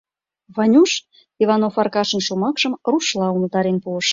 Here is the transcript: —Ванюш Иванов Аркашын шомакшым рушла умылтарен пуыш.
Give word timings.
—Ванюш 0.55 0.91
Иванов 1.43 1.75
Аркашын 1.81 2.21
шомакшым 2.27 2.73
рушла 2.91 3.27
умылтарен 3.35 3.77
пуыш. 3.83 4.07